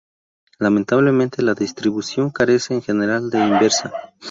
Lamentablemente, 0.57 1.43
la 1.43 1.53
distribución 1.53 2.31
carece, 2.31 2.73
en 2.73 2.81
general, 2.81 3.29
de 3.29 3.37
inversa. 3.37 3.93